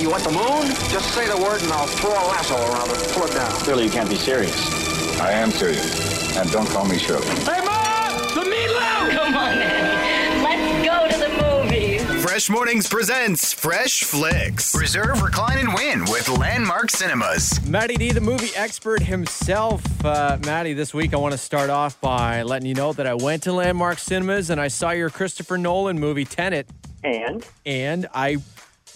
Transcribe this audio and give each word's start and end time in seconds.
You 0.00 0.08
want 0.08 0.24
the 0.24 0.30
moon? 0.30 0.66
Just 0.88 1.14
say 1.14 1.28
the 1.28 1.36
word 1.36 1.60
and 1.62 1.70
I'll 1.72 1.86
throw 1.86 2.10
a 2.12 2.24
lasso 2.32 2.56
around 2.56 2.90
it 2.90 3.02
and 3.02 3.12
pull 3.12 3.24
it 3.26 3.34
down. 3.34 3.50
Clearly, 3.60 3.84
you 3.84 3.90
can't 3.90 4.08
be 4.08 4.16
serious. 4.16 4.56
I 5.20 5.30
am 5.32 5.50
serious. 5.50 6.34
And 6.38 6.50
don't 6.50 6.66
call 6.70 6.86
me 6.86 6.96
Shirley. 6.98 7.26
Hey, 7.26 7.60
Mom! 7.62 8.34
The 8.34 8.48
meatloaf! 8.48 9.10
Come 9.10 9.34
on, 9.36 9.58
Annie. 9.58 10.42
Let's 10.42 10.86
go 10.86 11.26
to 11.26 11.30
the 11.30 11.42
movies. 11.68 12.24
Fresh 12.24 12.48
Mornings 12.48 12.88
presents 12.88 13.52
Fresh 13.52 14.04
Flicks. 14.04 14.74
Reserve, 14.74 15.20
recline, 15.20 15.58
and 15.58 15.74
win 15.74 16.00
with 16.10 16.30
Landmark 16.30 16.90
Cinemas. 16.90 17.62
Matty 17.68 17.96
D, 17.96 18.10
the 18.10 18.22
movie 18.22 18.56
expert 18.56 19.02
himself. 19.02 19.82
Uh, 20.02 20.38
Matty, 20.46 20.72
this 20.72 20.94
week 20.94 21.12
I 21.12 21.18
want 21.18 21.32
to 21.32 21.38
start 21.38 21.68
off 21.68 22.00
by 22.00 22.42
letting 22.42 22.66
you 22.66 22.74
know 22.74 22.94
that 22.94 23.06
I 23.06 23.12
went 23.12 23.42
to 23.42 23.52
Landmark 23.52 23.98
Cinemas 23.98 24.48
and 24.48 24.58
I 24.58 24.68
saw 24.68 24.92
your 24.92 25.10
Christopher 25.10 25.58
Nolan 25.58 25.98
movie 26.00 26.24
Tenet, 26.24 26.66
And 27.04 27.46
and 27.66 28.06
I 28.14 28.38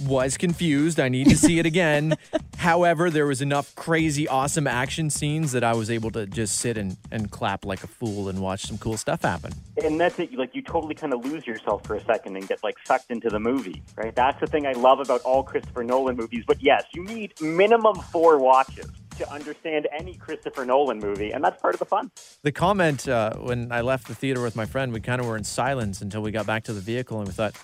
was 0.00 0.36
confused. 0.36 0.98
I 0.98 1.08
need 1.08 1.29
to 1.29 1.36
see 1.36 1.58
it 1.58 1.66
again. 1.66 2.16
However, 2.57 3.11
there 3.11 3.26
was 3.26 3.43
enough 3.43 3.75
crazy, 3.75 4.26
awesome 4.26 4.66
action 4.66 5.11
scenes 5.11 5.52
that 5.52 5.64
I 5.64 5.75
was 5.75 5.90
able 5.90 6.11
to 6.12 6.26
just 6.26 6.58
sit 6.58 6.76
and, 6.76 6.96
and 7.11 7.30
clap 7.30 7.64
like 7.64 7.85
a 7.85 7.86
fool 7.86 8.29
and 8.29 8.40
watch 8.40 8.62
some 8.62 8.79
cool 8.79 8.96
stuff 8.96 9.22
happen. 9.22 9.52
and 9.82 10.00
that's 10.00 10.18
it. 10.18 10.32
Like 10.35 10.54
you 10.54 10.62
totally 10.62 10.94
kind 10.94 11.12
of 11.12 11.25
lose 11.25 11.46
yourself 11.46 11.85
for 11.85 11.96
a 11.96 12.04
second 12.04 12.36
and 12.36 12.49
get 12.49 12.62
like 12.62 12.76
sucked 12.85 13.11
into 13.11 13.29
the 13.29 13.40
movie, 13.40 13.82
right? 13.96 14.14
That's 14.14 14.40
the 14.40 14.46
thing 14.46 14.66
I 14.66 14.72
love 14.72 15.00
about 15.00 15.21
all 15.22 15.43
Christopher 15.43 15.85
Nolan 15.85 16.16
movies. 16.16 16.44
But 16.46 16.63
yes, 16.63 16.85
you 16.94 17.04
need 17.04 17.40
minimum 17.40 17.96
four 17.96 18.38
watches 18.38 18.86
to 19.18 19.30
understand 19.30 19.86
any 19.96 20.14
Christopher 20.14 20.64
Nolan 20.64 20.99
movie, 20.99 21.30
and 21.30 21.44
that's 21.44 21.61
part 21.61 21.74
of 21.74 21.79
the 21.79 21.85
fun. 21.85 22.11
The 22.43 22.52
comment 22.52 23.08
uh, 23.08 23.35
when 23.36 23.71
I 23.71 23.80
left 23.80 24.08
the 24.08 24.14
theater 24.14 24.43
with 24.43 24.57
my 24.57 24.66
friend, 24.66 24.93
we 24.93 25.00
kind 25.00 25.21
of 25.21 25.26
were 25.26 25.36
in 25.36 25.44
silence 25.44 26.00
until 26.00 26.21
we 26.22 26.32
got 26.32 26.46
back 26.46 26.64
to 26.64 26.72
the 26.72 26.80
vehicle 26.80 27.18
and 27.18 27.29
we 27.29 27.32
thought, 27.32 27.54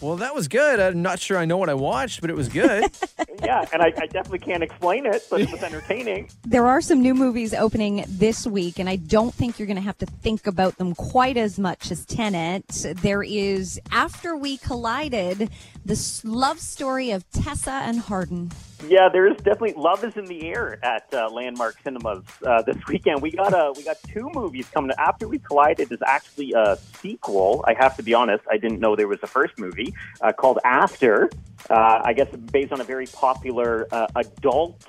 well, 0.00 0.16
that 0.16 0.34
was 0.34 0.48
good. 0.48 0.80
I'm 0.80 1.02
not 1.02 1.20
sure 1.20 1.38
I 1.38 1.44
know 1.44 1.56
what 1.56 1.68
I 1.68 1.74
watched, 1.74 2.20
but 2.20 2.30
it 2.30 2.36
was 2.36 2.48
good. 2.48 2.84
yeah, 3.42 3.66
and 3.72 3.82
I, 3.82 3.86
I 3.86 4.06
definitely 4.06 4.38
can't 4.38 4.62
explain 4.62 5.06
it, 5.06 5.26
but 5.30 5.40
it 5.40 5.50
was 5.50 5.62
entertaining. 5.62 6.28
There 6.50 6.66
are 6.66 6.80
some 6.80 7.00
new 7.00 7.14
movies 7.14 7.54
opening 7.54 8.04
this 8.08 8.46
week, 8.46 8.78
and 8.80 8.88
I 8.88 8.96
don't 8.96 9.32
think 9.32 9.58
you're 9.58 9.66
going 9.66 9.76
to 9.76 9.82
have 9.82 9.98
to 9.98 10.06
think 10.06 10.48
about 10.48 10.78
them 10.78 10.94
quite 10.94 11.36
as 11.36 11.58
much 11.58 11.92
as 11.92 12.04
Tenet. 12.04 12.66
There 12.96 13.22
is 13.22 13.80
After 13.92 14.36
We 14.36 14.56
Collided, 14.56 15.48
the 15.84 16.20
love 16.24 16.58
story 16.58 17.12
of 17.12 17.30
Tessa 17.30 17.70
and 17.70 18.00
Hardin. 18.00 18.50
Yeah, 18.86 19.10
there 19.10 19.26
is 19.26 19.36
definitely 19.36 19.74
love 19.74 20.02
is 20.04 20.16
in 20.16 20.24
the 20.24 20.48
air 20.48 20.82
at 20.82 21.06
uh, 21.12 21.28
Landmark 21.30 21.76
Cinemas 21.84 22.24
uh, 22.46 22.62
this 22.62 22.76
weekend. 22.88 23.20
We 23.20 23.30
got 23.30 23.52
uh, 23.52 23.74
we 23.76 23.82
got 23.84 23.96
two 24.08 24.30
movies 24.32 24.68
coming. 24.72 24.90
After 24.98 25.28
We 25.28 25.38
Collided 25.38 25.92
is 25.92 25.98
actually 26.06 26.52
a 26.52 26.78
sequel. 27.00 27.62
I 27.68 27.74
have 27.74 27.96
to 27.96 28.02
be 28.02 28.14
honest, 28.14 28.44
I 28.50 28.56
didn't 28.56 28.80
know 28.80 28.96
there 28.96 29.08
was 29.08 29.18
a 29.22 29.26
first 29.26 29.58
movie 29.58 29.94
uh, 30.22 30.32
called 30.32 30.58
After. 30.64 31.30
Uh, 31.68 32.00
I 32.04 32.14
guess 32.14 32.28
based 32.52 32.72
on 32.72 32.80
a 32.80 32.84
very 32.84 33.06
popular 33.06 33.86
uh, 33.92 34.06
adult 34.16 34.82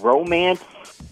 romance 0.00 0.62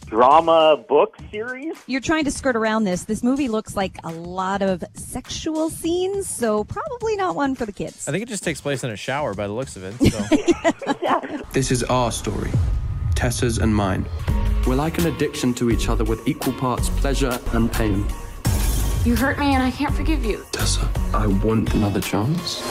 drama 0.08 0.82
book 0.88 1.16
series. 1.30 1.76
You're 1.86 2.00
trying 2.00 2.24
to 2.24 2.30
skirt 2.30 2.56
around 2.56 2.84
this. 2.84 3.04
This 3.04 3.22
movie 3.22 3.48
looks 3.48 3.76
like 3.76 3.98
a 4.04 4.10
lot 4.10 4.62
of 4.62 4.82
sexual 4.94 5.68
scenes, 5.70 6.28
so 6.28 6.64
probably 6.64 7.16
not 7.16 7.36
one 7.36 7.54
for 7.54 7.66
the 7.66 7.72
kids. 7.72 8.08
I 8.08 8.12
think 8.12 8.22
it 8.22 8.28
just 8.28 8.42
takes 8.42 8.60
place 8.60 8.82
in 8.84 8.90
a 8.90 8.96
shower 8.96 9.34
by 9.34 9.46
the 9.46 9.52
looks 9.52 9.76
of 9.76 9.84
it. 9.84 10.10
So. 10.10 10.24
This 11.52 11.70
is 11.70 11.82
our 11.84 12.12
story, 12.12 12.50
Tessa's 13.14 13.58
and 13.58 13.74
mine. 13.74 14.06
We're 14.66 14.74
like 14.74 14.98
an 14.98 15.06
addiction 15.06 15.54
to 15.54 15.70
each 15.70 15.88
other 15.88 16.04
with 16.04 16.26
equal 16.28 16.52
parts 16.52 16.90
pleasure 16.90 17.38
and 17.52 17.72
pain. 17.72 18.06
You 19.04 19.16
hurt 19.16 19.38
me 19.38 19.54
and 19.54 19.62
I 19.62 19.70
can't 19.70 19.94
forgive 19.94 20.24
you. 20.24 20.44
Tessa, 20.52 20.88
I 21.14 21.26
want 21.26 21.72
another 21.74 22.00
chance. 22.00 22.62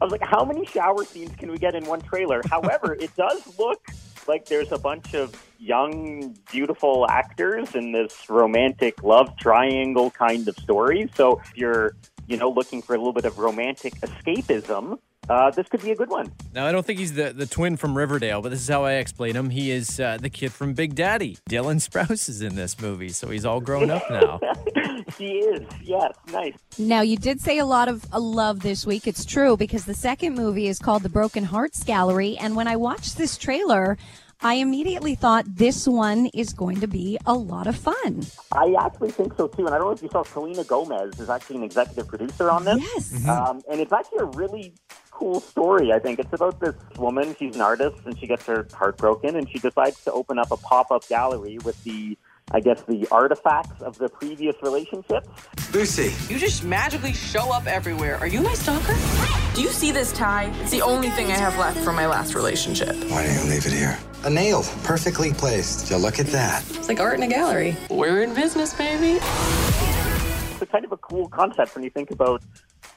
I 0.00 0.04
was 0.04 0.12
like, 0.12 0.22
how 0.22 0.44
many 0.44 0.66
shower 0.66 1.04
scenes 1.04 1.34
can 1.36 1.50
we 1.50 1.58
get 1.58 1.74
in 1.74 1.84
one 1.86 2.02
trailer? 2.02 2.42
However, 2.48 2.94
it 2.94 3.14
does 3.16 3.58
look 3.58 3.88
like 4.26 4.44
there's 4.46 4.72
a 4.72 4.78
bunch 4.78 5.14
of 5.14 5.34
young, 5.58 6.36
beautiful 6.50 7.06
actors 7.08 7.74
in 7.74 7.92
this 7.92 8.28
romantic 8.28 9.02
love 9.02 9.36
triangle 9.36 10.10
kind 10.10 10.46
of 10.48 10.56
story. 10.56 11.10
So 11.14 11.40
if 11.40 11.56
you're, 11.56 11.96
you 12.26 12.36
know, 12.36 12.48
looking 12.48 12.82
for 12.82 12.94
a 12.94 12.98
little 12.98 13.12
bit 13.12 13.24
of 13.24 13.38
romantic 13.38 13.94
escapism, 13.96 14.98
uh, 15.28 15.50
this 15.50 15.68
could 15.68 15.82
be 15.82 15.90
a 15.90 15.94
good 15.94 16.08
one. 16.08 16.32
Now, 16.54 16.66
I 16.66 16.72
don't 16.72 16.86
think 16.86 16.98
he's 16.98 17.12
the, 17.12 17.32
the 17.34 17.44
twin 17.44 17.76
from 17.76 17.96
Riverdale, 17.96 18.40
but 18.40 18.48
this 18.48 18.60
is 18.60 18.68
how 18.68 18.84
I 18.84 18.94
explain 18.94 19.36
him. 19.36 19.50
He 19.50 19.70
is 19.70 20.00
uh, 20.00 20.16
the 20.18 20.30
kid 20.30 20.52
from 20.52 20.72
Big 20.72 20.94
Daddy. 20.94 21.36
Dylan 21.50 21.86
Sprouse 21.86 22.28
is 22.28 22.40
in 22.40 22.54
this 22.54 22.80
movie, 22.80 23.10
so 23.10 23.28
he's 23.28 23.44
all 23.44 23.60
grown 23.60 23.90
up 23.90 24.02
now. 24.10 24.40
he 25.18 25.38
is, 25.38 25.66
yes, 25.82 26.12
nice. 26.32 26.54
Now, 26.78 27.02
you 27.02 27.18
did 27.18 27.42
say 27.42 27.58
a 27.58 27.66
lot 27.66 27.88
of 27.88 28.06
uh, 28.12 28.18
love 28.18 28.60
this 28.60 28.86
week. 28.86 29.06
It's 29.06 29.26
true 29.26 29.56
because 29.56 29.84
the 29.84 29.94
second 29.94 30.34
movie 30.34 30.66
is 30.66 30.78
called 30.78 31.02
The 31.02 31.10
Broken 31.10 31.44
Hearts 31.44 31.84
Gallery. 31.84 32.38
And 32.38 32.56
when 32.56 32.66
I 32.66 32.76
watched 32.76 33.18
this 33.18 33.36
trailer, 33.36 33.98
I 34.40 34.54
immediately 34.54 35.16
thought 35.16 35.44
this 35.48 35.88
one 35.88 36.26
is 36.26 36.52
going 36.52 36.80
to 36.80 36.86
be 36.86 37.18
a 37.26 37.34
lot 37.34 37.66
of 37.66 37.76
fun. 37.76 38.24
I 38.52 38.74
actually 38.78 39.10
think 39.10 39.36
so 39.36 39.48
too. 39.48 39.66
And 39.66 39.74
I 39.74 39.78
don't 39.78 39.88
know 39.88 39.92
if 39.92 40.02
you 40.02 40.08
saw 40.10 40.22
Selena 40.22 40.62
Gomez 40.62 41.18
is 41.18 41.28
actually 41.28 41.56
an 41.56 41.64
executive 41.64 42.06
producer 42.06 42.48
on 42.48 42.64
this. 42.64 42.78
Yes. 42.80 43.28
Um, 43.28 43.62
and 43.68 43.80
it's 43.80 43.92
actually 43.92 44.20
a 44.20 44.26
really 44.26 44.74
cool 45.10 45.40
story, 45.40 45.92
I 45.92 45.98
think. 45.98 46.20
It's 46.20 46.32
about 46.32 46.60
this 46.60 46.76
woman, 46.96 47.34
she's 47.36 47.56
an 47.56 47.62
artist, 47.62 47.96
and 48.04 48.16
she 48.16 48.28
gets 48.28 48.46
her 48.46 48.68
heart 48.72 48.96
broken, 48.96 49.34
and 49.34 49.50
she 49.50 49.58
decides 49.58 50.02
to 50.04 50.12
open 50.12 50.38
up 50.38 50.52
a 50.52 50.56
pop 50.56 50.92
up 50.92 51.08
gallery 51.08 51.58
with 51.64 51.82
the, 51.82 52.16
I 52.52 52.60
guess, 52.60 52.80
the 52.82 53.08
artifacts 53.10 53.82
of 53.82 53.98
the 53.98 54.08
previous 54.08 54.54
relationships. 54.62 55.28
Lucy. 55.74 56.14
You 56.32 56.38
just 56.38 56.62
magically 56.62 57.12
show 57.12 57.52
up 57.52 57.66
everywhere. 57.66 58.16
Are 58.18 58.28
you 58.28 58.40
my 58.40 58.54
stalker? 58.54 58.94
Do 59.56 59.62
you 59.62 59.70
see 59.70 59.90
this 59.90 60.12
tie? 60.12 60.52
It's 60.60 60.70
the 60.70 60.82
only 60.82 61.10
thing 61.10 61.26
I 61.32 61.36
have 61.36 61.58
left 61.58 61.78
from 61.80 61.96
my 61.96 62.06
last 62.06 62.36
relationship. 62.36 62.94
Why 63.10 63.26
don't 63.26 63.34
you 63.34 63.50
leave 63.50 63.66
it 63.66 63.72
here? 63.72 63.98
A 64.24 64.30
nail, 64.30 64.64
perfectly 64.82 65.32
placed. 65.32 65.88
You 65.90 65.96
look 65.96 66.18
at 66.18 66.26
that. 66.26 66.64
It's 66.70 66.88
like 66.88 66.98
art 66.98 67.14
in 67.14 67.22
a 67.22 67.28
gallery. 67.28 67.76
We're 67.88 68.22
in 68.22 68.34
business, 68.34 68.74
baby. 68.74 69.20
It's 70.60 70.72
kind 70.72 70.84
of 70.84 70.90
a 70.90 70.96
cool 70.96 71.28
concept 71.28 71.76
when 71.76 71.84
you 71.84 71.90
think 71.90 72.10
about, 72.10 72.42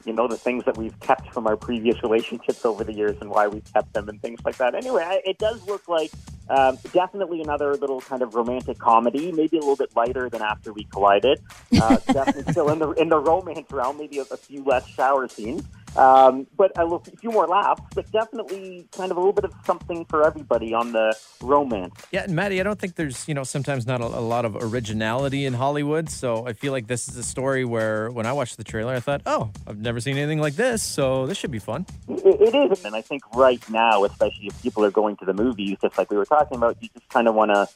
you 0.04 0.14
know, 0.14 0.28
the 0.28 0.36
things 0.36 0.66
that 0.66 0.78
we've 0.78 1.00
kept 1.00 1.32
from 1.32 1.46
our 1.46 1.56
previous 1.56 2.02
relationships 2.02 2.66
over 2.66 2.84
the 2.84 2.94
years 2.94 3.18
and 3.22 3.30
why 3.30 3.48
we 3.48 3.62
kept 3.62 3.94
them 3.94 4.10
and 4.10 4.20
things 4.20 4.40
like 4.44 4.58
that. 4.58 4.74
Anyway, 4.74 5.04
I, 5.06 5.22
it 5.24 5.38
does 5.38 5.64
look 5.68 5.88
like 5.88 6.10
um, 6.50 6.80
definitely 6.92 7.42
another 7.42 7.76
little 7.76 8.02
kind 8.02 8.24
of 8.24 8.34
romantic 8.34 8.80
comedy, 8.80 9.32
maybe 9.32 9.58
a 9.58 9.60
little 9.60 9.76
bit 9.76 9.96
lighter 9.96 10.28
than 10.28 10.42
After 10.42 10.74
We 10.74 10.86
Collided. 10.86 11.40
Uh, 11.80 11.98
definitely 12.12 12.52
still 12.52 12.70
in 12.72 12.80
the 12.80 12.90
in 12.94 13.10
the 13.10 13.20
romance 13.20 13.72
realm, 13.72 14.00
maybe 14.00 14.18
a, 14.18 14.24
a 14.24 14.38
few 14.38 14.64
less 14.64 14.88
shower 14.88 15.28
scenes. 15.28 15.64
Um, 15.98 16.48
but 16.56 16.72
a, 16.78 16.84
little, 16.84 17.04
a 17.12 17.18
few 17.18 17.32
more 17.32 17.48
laughs, 17.48 17.82
but 17.94 18.10
definitely 18.12 18.88
kind 18.92 19.12
of 19.12 19.18
a 19.18 19.20
little 19.20 19.34
bit 19.34 19.46
of 19.46 19.54
something 19.66 20.06
for 20.06 20.26
everybody 20.26 20.74
on 20.74 20.94
the 20.94 21.16
romance. 21.42 21.94
Yeah, 22.12 22.24
and 22.24 22.36
Matty, 22.36 22.60
I 22.62 22.64
don't 22.64 22.80
think 22.80 22.96
there's, 22.96 23.28
you 23.28 23.34
know, 23.34 23.44
sometimes 23.44 23.86
not 23.86 24.00
a, 24.00 24.06
a 24.06 24.24
lot 24.24 24.46
of 24.46 24.56
originality 24.56 25.46
in 25.46 25.54
Hollywood. 25.54 26.10
So 26.10 26.48
I 26.48 26.54
feel 26.54 26.72
like 26.72 26.88
this 26.88 27.10
is 27.10 27.18
a 27.18 27.24
story 27.24 27.66
where 27.66 28.10
when 28.10 28.26
I 28.26 28.34
watched 28.34 28.58
the 28.58 28.64
trailer, 28.64 28.94
I 28.94 29.00
thought, 29.02 29.22
oh, 29.26 29.52
I've 29.68 29.80
never 29.80 30.00
seen 30.00 30.18
anything 30.18 30.40
like 30.40 30.56
this. 30.56 30.82
So 30.82 31.26
this 31.28 31.38
should 31.38 31.52
be 31.52 31.60
fun. 31.60 31.86
It, 32.08 32.54
it 32.54 32.72
is, 32.72 32.86
and 32.86 32.96
I 32.96 33.02
think 33.02 33.24
right 33.36 33.62
now, 33.70 34.06
especially 34.06 34.48
if 34.48 34.62
people 34.62 34.86
are 34.86 34.92
going 34.92 35.18
to 35.18 35.26
the 35.26 35.34
movies, 35.34 35.78
just 35.82 35.98
like 35.98 36.10
we 36.10 36.18
were 36.18 36.26
talking 36.26 36.58
about, 36.58 36.78
you 36.82 36.90
just 36.94 37.10
kind 37.10 37.28
of 37.28 37.36
want 37.36 37.52
to 37.52 37.68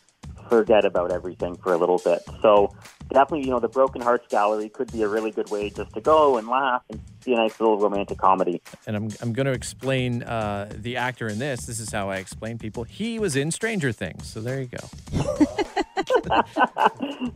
forget 0.50 0.86
about 0.86 1.12
everything 1.12 1.56
for 1.58 1.74
a 1.74 1.78
little 1.78 2.00
bit. 2.04 2.22
So 2.42 2.76
definitely, 3.10 3.46
you 3.46 3.52
know, 3.52 3.60
the 3.60 3.68
Broken 3.68 4.02
Hearts 4.02 4.28
Gallery 4.30 4.70
could 4.70 4.92
be 4.92 5.02
a 5.02 5.08
really 5.08 5.32
good 5.32 5.50
way 5.50 5.70
just 5.70 5.94
to 5.94 6.02
go 6.02 6.38
and 6.38 6.48
laugh 6.48 6.84
and 6.90 7.02
see 7.26 7.34
a 7.34 7.38
nice 7.38 7.60
little 7.60 7.78
romantic 7.78 8.18
comedy. 8.20 8.62
And 8.86 8.96
I'm, 8.96 9.10
I'm 9.22 9.34
going 9.34 9.48
to 9.48 9.52
explain 9.52 10.24
uh, 10.24 10.72
the 10.74 10.98
actor 10.98 11.28
in 11.28 11.40
this. 11.40 11.66
This 11.66 11.80
is 11.80 11.92
how 11.92 12.10
I 12.10 12.18
explain 12.18 12.58
people. 12.60 12.84
He 12.84 13.20
was 13.20 13.36
in 13.36 13.52
Stranger 13.52 13.92
Things. 13.92 14.28
So 14.28 14.42
there 14.42 14.62
you 14.62 14.68
go. 14.68 15.24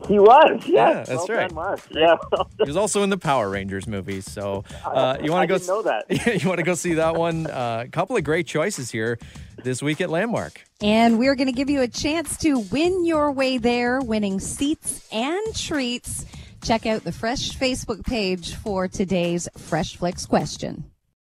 He 0.07 0.17
was, 0.19 0.67
Yeah, 0.67 0.89
yes. 0.89 1.07
that's 1.07 1.27
well 1.29 1.37
right. 1.37 1.47
Done, 1.49 1.55
Mark. 1.55 1.81
Yeah. 1.91 2.17
He 2.57 2.65
was 2.65 2.75
also 2.77 3.03
in 3.03 3.09
the 3.09 3.17
Power 3.17 3.49
Rangers 3.49 3.87
movie. 3.87 4.21
So 4.21 4.63
uh, 4.85 5.17
you 5.21 5.31
want 5.31 5.43
to 5.43 5.47
go? 5.47 5.57
didn't 5.57 5.67
know 5.67 5.81
that. 5.83 6.05
you 6.41 6.47
want 6.47 6.59
to 6.59 6.63
go 6.63 6.73
see 6.73 6.95
that 6.95 7.15
one? 7.15 7.45
A 7.47 7.87
couple 7.91 8.17
of 8.17 8.23
great 8.23 8.47
choices 8.47 8.91
here 8.91 9.19
this 9.63 9.81
week 9.81 10.01
at 10.01 10.09
Landmark. 10.09 10.63
And 10.81 11.19
we're 11.19 11.35
going 11.35 11.47
to 11.47 11.53
give 11.53 11.69
you 11.69 11.81
a 11.81 11.87
chance 11.87 12.37
to 12.37 12.59
win 12.59 13.05
your 13.05 13.31
way 13.31 13.57
there, 13.57 13.99
winning 14.01 14.39
seats 14.39 15.07
and 15.11 15.55
treats. 15.55 16.25
Check 16.63 16.85
out 16.85 17.03
the 17.03 17.11
Fresh 17.11 17.57
Facebook 17.57 18.05
page 18.05 18.53
for 18.55 18.87
today's 18.87 19.47
Fresh 19.57 19.97
Flicks 19.97 20.25
question. 20.25 20.88